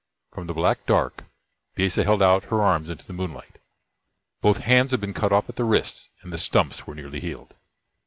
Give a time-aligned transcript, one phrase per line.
[0.33, 1.25] From the black dark,
[1.77, 3.59] Bisesa held out her arms into the moonlight.
[4.41, 7.53] Both hands had been cut off at the wrists, and the stumps were nearly healed.